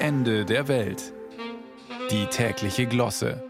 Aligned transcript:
Ende 0.00 0.44
der 0.44 0.68
Welt. 0.68 1.12
Die 2.12 2.26
tägliche 2.26 2.86
Glosse. 2.86 3.42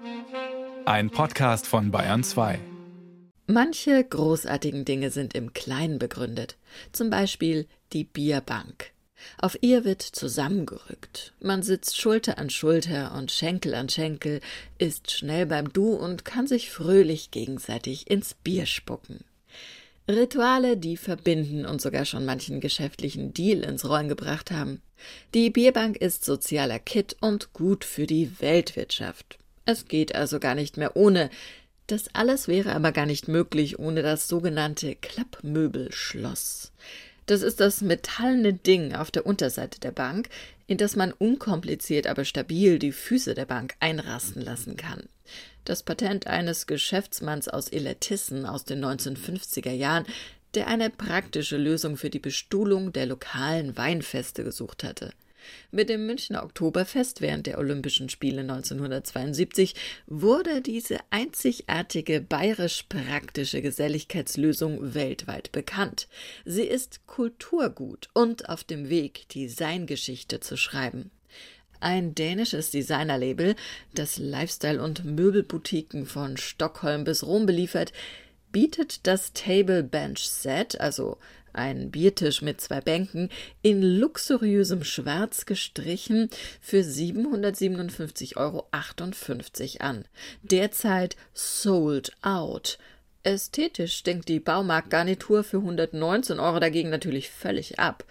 Ein 0.87 1.11
Podcast 1.11 1.67
von 1.67 1.91
Bayern 1.91 2.25
2. 2.25 2.59
Manche 3.47 4.03
großartigen 4.03 4.87
Dinge 4.87 5.11
sind 5.11 5.35
im 5.35 5.53
Kleinen 5.53 5.99
begründet. 5.99 6.57
Zum 6.93 7.11
Beispiel 7.11 7.67
die 7.93 8.05
Bierbank. 8.05 8.93
Auf 9.37 9.59
ihr 9.61 9.85
wird 9.85 10.01
zusammengerückt. 10.01 11.35
Man 11.41 11.63
sitzt 11.63 12.01
Schulter 12.01 12.39
an 12.39 12.49
Schulter 12.49 13.15
und 13.15 13.31
Schenkel 13.31 13.75
an 13.75 13.91
Schenkel, 13.91 14.41
ist 14.79 15.11
schnell 15.11 15.45
beim 15.45 15.71
Du 15.71 15.93
und 15.93 16.25
kann 16.25 16.47
sich 16.47 16.71
fröhlich 16.71 17.31
gegenseitig 17.31 18.11
ins 18.11 18.33
Bier 18.33 18.65
spucken. 18.65 19.23
Rituale, 20.09 20.79
die 20.79 20.97
verbinden 20.97 21.67
und 21.67 21.83
sogar 21.83 22.07
schon 22.07 22.25
manchen 22.25 22.61
geschäftlichen 22.61 23.35
Deal 23.35 23.63
ins 23.63 23.87
Rollen 23.87 24.09
gebracht 24.09 24.51
haben. 24.51 24.81
Die 25.35 25.51
Bierbank 25.51 25.99
ist 25.99 26.25
sozialer 26.25 26.79
Kit 26.79 27.17
und 27.21 27.53
gut 27.53 27.85
für 27.85 28.07
die 28.07 28.41
Weltwirtschaft. 28.41 29.39
Es 29.67 29.87
geht 29.87 30.15
also 30.15 30.41
gar 30.41 30.55
nicht 30.55 30.79
mehr 30.79 30.97
ohne. 30.97 31.29
Das 31.87 32.07
alles 32.15 32.49
wäre 32.49 32.75
aber 32.75 32.93
gar 32.93 33.07
nicht 33.07 33.29
möglich 33.29 33.79
ohne 33.79 34.03
das 34.03 34.29
sogenannte 34.29 34.95
Klappmöbelschloss. 34.95 36.73
Das 37.29 37.43
ist 37.43 37.61
das 37.61 37.83
metallene 37.83 38.55
Ding 38.55 38.95
auf 38.95 39.11
der 39.11 39.27
Unterseite 39.27 39.79
der 39.81 39.91
Bank, 39.91 40.31
in 40.67 40.79
das 40.79 40.97
man 40.97 41.13
unkompliziert 41.13 42.07
aber 42.07 42.25
stabil 42.25 42.79
die 42.79 42.91
Füße 42.91 43.35
der 43.35 43.45
Bank 43.45 43.75
einrasten 43.81 44.41
lassen 44.41 44.79
kann. 44.79 45.03
Das 45.67 45.83
Patent 45.83 46.27
eines 46.27 46.67
Geschäftsmanns 46.67 47.49
aus 47.49 47.71
Illertissen 47.71 48.47
aus 48.47 48.65
den 48.65 48.83
1950er 48.83 49.73
Jahren, 49.73 50.07
der 50.55 50.69
eine 50.69 50.89
praktische 50.89 51.59
Lösung 51.59 51.99
für 51.99 52.09
die 52.09 52.19
Bestuhlung 52.19 52.95
der 52.95 53.05
lokalen 53.05 53.77
Weinfeste 53.77 54.43
gesucht 54.43 54.83
hatte. 54.83 55.13
Mit 55.71 55.89
dem 55.89 56.07
Münchner 56.07 56.43
Oktoberfest 56.43 57.21
während 57.21 57.47
der 57.47 57.59
Olympischen 57.59 58.09
Spiele 58.09 58.41
1972 58.41 59.75
wurde 60.07 60.61
diese 60.61 60.99
einzigartige 61.11 62.21
bayerisch-praktische 62.21 63.63
Geselligkeitslösung 63.63 64.95
weltweit 64.95 65.53
bekannt. 65.53 66.09
Sie 66.45 66.65
ist 66.65 67.07
Kulturgut 67.07 68.09
und 68.15 68.49
auf 68.49 68.65
dem 68.65 68.89
Weg, 68.89 69.29
Designgeschichte 69.29 70.41
zu 70.41 70.57
schreiben. 70.57 71.11
Ein 71.81 72.15
dänisches 72.15 72.71
Designerlabel, 72.71 73.55
das 73.95 74.19
Lifestyle- 74.19 74.83
und 74.83 75.05
Möbelboutiquen 75.05 76.07
von 76.07 76.37
Stockholm 76.37 77.05
bis 77.05 77.25
Rom 77.25 77.47
beliefert, 77.47 77.93
bietet 78.51 79.07
das 79.07 79.33
Table 79.33 79.83
Bench 79.85 80.29
Set, 80.29 80.81
also 80.81 81.19
ein 81.59 81.91
Biertisch 81.91 82.41
mit 82.41 82.61
zwei 82.61 82.81
Bänken, 82.81 83.29
in 83.61 83.83
luxuriösem 83.83 84.85
Schwarz 84.85 85.45
gestrichen 85.45 86.31
für 86.61 86.81
757,58 86.81 88.37
Euro 88.37 88.67
an. 89.81 90.05
Derzeit 90.43 91.17
sold 91.35 92.13
out. 92.23 92.79
Ästhetisch 93.25 93.97
stinkt 93.97 94.29
die 94.29 94.41
Baumarktgarnitur 94.41 95.45
für 95.45 95.59
119 95.59 96.41
Euro 96.41 96.61
dagegen 96.61 96.89
natürlich 96.89 97.29
völlig 97.29 97.79
ab. 97.79 98.05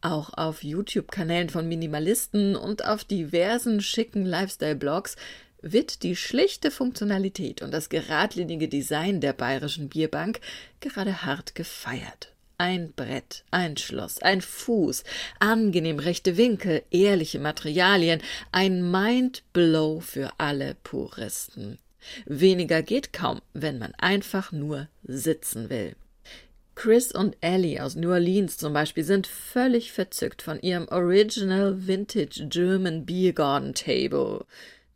Auch 0.00 0.32
auf 0.34 0.64
YouTube-Kanälen 0.64 1.50
von 1.50 1.68
Minimalisten 1.68 2.56
und 2.56 2.84
auf 2.84 3.04
diversen 3.04 3.80
schicken 3.80 4.24
Lifestyle-Blogs 4.24 5.16
wird 5.62 6.02
die 6.02 6.16
schlichte 6.16 6.70
Funktionalität 6.70 7.62
und 7.62 7.72
das 7.72 7.88
geradlinige 7.88 8.68
Design 8.68 9.20
der 9.20 9.32
bayerischen 9.32 9.88
Bierbank 9.88 10.40
gerade 10.80 11.22
hart 11.24 11.54
gefeiert. 11.54 12.32
Ein 12.64 12.92
Brett, 12.92 13.42
ein 13.50 13.76
Schloss, 13.76 14.22
ein 14.22 14.40
Fuß, 14.40 15.02
angenehm 15.40 15.98
rechte 15.98 16.36
Winkel, 16.36 16.84
ehrliche 16.92 17.40
Materialien, 17.40 18.22
ein 18.52 18.88
Mindblow 18.88 19.98
für 19.98 20.30
alle 20.38 20.76
Puristen. 20.84 21.80
Weniger 22.24 22.82
geht 22.82 23.12
kaum, 23.12 23.42
wenn 23.52 23.80
man 23.80 23.96
einfach 23.96 24.52
nur 24.52 24.86
sitzen 25.02 25.70
will. 25.70 25.96
Chris 26.76 27.10
und 27.10 27.36
Ellie 27.40 27.82
aus 27.82 27.96
New 27.96 28.12
Orleans 28.12 28.58
zum 28.58 28.72
Beispiel 28.72 29.02
sind 29.02 29.26
völlig 29.26 29.90
verzückt 29.90 30.40
von 30.40 30.60
ihrem 30.60 30.86
Original 30.86 31.88
Vintage 31.88 32.46
German 32.48 33.04
Beer 33.04 33.32
Garden 33.32 33.74
Table. 33.74 34.46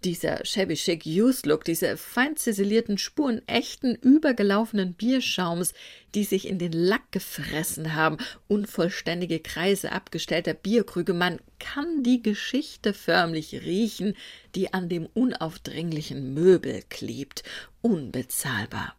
Dieser 0.07 0.45
shabby 0.45 0.75
chic 0.77 1.05
Used 1.05 1.47
Look, 1.47 1.65
diese 1.65 1.97
fein 1.97 2.37
ziselierten 2.37 2.97
Spuren 2.97 3.43
echten 3.49 3.97
übergelaufenen 3.97 4.95
Bierschaums, 4.95 5.75
die 6.15 6.23
sich 6.23 6.47
in 6.47 6.61
den 6.61 6.71
Lack 6.71 7.11
gefressen 7.11 7.97
haben, 7.97 8.19
unvollständige 8.47 9.41
Kreise 9.41 9.91
abgestellter 9.91 10.55
Bierkrüge, 10.55 11.13
man 11.13 11.41
kann 11.59 12.05
die 12.05 12.23
Geschichte 12.23 12.93
förmlich 12.93 13.53
riechen, 13.65 14.15
die 14.55 14.73
an 14.73 14.89
dem 14.89 15.07
unaufdringlichen 15.07 16.35
Möbel 16.35 16.85
klebt, 16.89 17.43
unbezahlbar. 17.83 18.95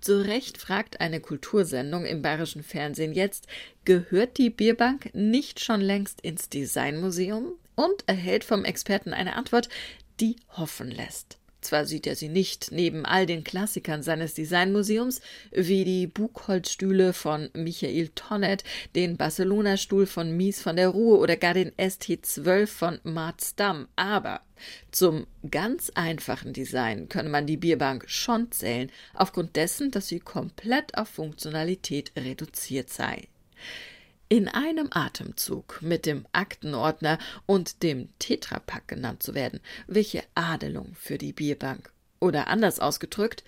Zu 0.00 0.24
Recht 0.24 0.56
fragt 0.56 1.02
eine 1.02 1.20
Kultursendung 1.20 2.06
im 2.06 2.22
bayerischen 2.22 2.62
Fernsehen 2.62 3.12
jetzt, 3.12 3.46
gehört 3.84 4.38
die 4.38 4.48
Bierbank 4.48 5.14
nicht 5.14 5.60
schon 5.60 5.82
längst 5.82 6.22
ins 6.22 6.48
Designmuseum? 6.48 7.52
Und 7.78 8.08
erhält 8.08 8.42
vom 8.42 8.64
Experten 8.64 9.12
eine 9.12 9.36
Antwort, 9.36 9.68
die 10.20 10.36
hoffen 10.56 10.90
lässt. 10.90 11.38
Zwar 11.66 11.84
sieht 11.84 12.06
er 12.06 12.14
sie 12.14 12.28
nicht 12.28 12.70
neben 12.70 13.04
all 13.04 13.26
den 13.26 13.42
Klassikern 13.42 14.02
seines 14.04 14.34
Designmuseums, 14.34 15.20
wie 15.50 15.84
die 15.84 16.06
Buchholzstühle 16.06 17.12
von 17.12 17.50
Michael 17.54 18.10
Tonnet, 18.14 18.62
den 18.94 19.16
Barcelona-Stuhl 19.16 20.06
von 20.06 20.36
Mies 20.36 20.62
von 20.62 20.76
der 20.76 20.90
Ruhe 20.90 21.18
oder 21.18 21.36
gar 21.36 21.54
den 21.54 21.72
ST12 21.72 22.66
von 22.68 23.00
Mart 23.02 23.42
Stamm, 23.42 23.88
aber 23.96 24.42
zum 24.92 25.26
ganz 25.50 25.90
einfachen 25.96 26.52
Design 26.52 27.08
könne 27.08 27.30
man 27.30 27.46
die 27.46 27.56
Bierbank 27.56 28.04
schon 28.06 28.52
zählen, 28.52 28.92
aufgrund 29.12 29.56
dessen, 29.56 29.90
dass 29.90 30.06
sie 30.06 30.20
komplett 30.20 30.96
auf 30.96 31.08
Funktionalität 31.08 32.12
reduziert 32.16 32.90
sei 32.90 33.26
in 34.28 34.48
einem 34.48 34.88
Atemzug 34.90 35.80
mit 35.82 36.06
dem 36.06 36.26
Aktenordner 36.32 37.18
und 37.46 37.82
dem 37.82 38.08
Tetrapack 38.18 38.88
genannt 38.88 39.22
zu 39.22 39.34
werden. 39.34 39.60
Welche 39.86 40.24
Adelung 40.34 40.94
für 40.94 41.18
die 41.18 41.32
Bierbank. 41.32 41.92
Oder 42.18 42.48
anders 42.48 42.80
ausgedrückt, 42.80 43.44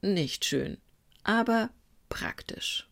nicht 0.00 0.44
schön, 0.44 0.78
aber 1.24 1.70
praktisch. 2.08 2.88